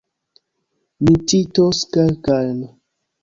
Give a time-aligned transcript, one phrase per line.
[1.03, 2.59] Mi citos kelkajn.